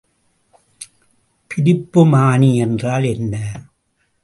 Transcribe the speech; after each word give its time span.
பிரிப்புமானி 1.51 2.55
என்றால் 2.55 3.03
என்ன? 3.03 3.35